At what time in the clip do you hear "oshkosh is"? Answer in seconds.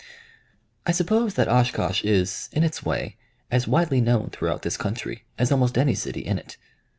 1.47-2.49